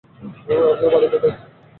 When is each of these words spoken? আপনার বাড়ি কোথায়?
আপনার 0.71 0.89
বাড়ি 0.93 1.07
কোথায়? 1.07 1.35